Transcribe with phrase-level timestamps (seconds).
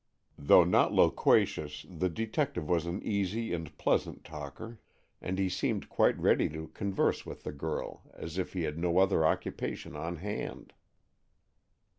[0.39, 4.79] Though not loquacious, the detective was an easy and pleasant talker,
[5.21, 8.97] and he seemed quite ready to converse with the girl as if he had no
[8.97, 10.73] other occupation on hand.